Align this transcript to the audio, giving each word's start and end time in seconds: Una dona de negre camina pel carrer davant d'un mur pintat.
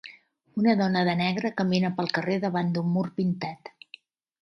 Una 0.61 0.73
dona 0.79 1.03
de 1.09 1.13
negre 1.19 1.53
camina 1.61 1.93
pel 2.01 2.11
carrer 2.19 2.41
davant 2.49 2.75
d'un 2.79 2.93
mur 2.97 3.09
pintat. 3.21 3.75